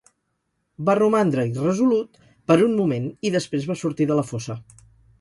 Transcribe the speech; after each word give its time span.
Va 0.89 0.95
romandre 0.99 1.43
irresolut 1.51 2.19
per 2.53 2.59
un 2.71 2.75
moment 2.83 3.09
i 3.31 3.37
després 3.39 3.71
va 3.75 3.81
sortir 3.87 4.13
de 4.15 4.23
la 4.23 4.29
fossa. 4.35 4.63